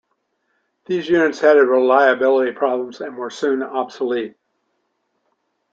[0.85, 4.35] These units had reliability problems and were soon obsolete.